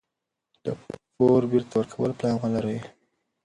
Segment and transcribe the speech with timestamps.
[0.63, 0.65] د
[1.15, 2.79] پور بیرته ورکولو پلان ولرئ.